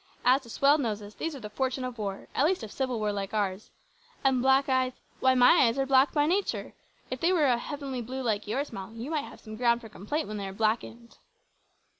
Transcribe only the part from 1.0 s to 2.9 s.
these are the fortune of war, at least of